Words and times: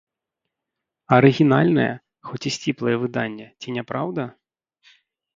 Арыгінальнае, 1.17 1.85
хоць 2.29 2.41
і 2.49 2.51
сціплае 2.55 2.95
выданне, 3.01 3.45
ці 3.65 3.75
не 3.77 3.83
праўда? 3.91 4.23